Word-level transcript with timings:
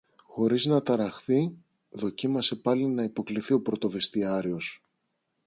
Χωρίς 0.25 0.65
να 0.65 0.81
ταραχθεί, 0.81 1.57
δοκίμασε 1.89 2.55
πάλι 2.55 2.87
να 2.87 3.03
υποκλιθεί 3.03 3.53
ο 3.53 3.61
πρωτοβεστιάριος. 3.61 4.83